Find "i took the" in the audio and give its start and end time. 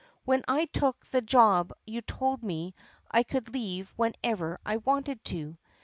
0.47-1.21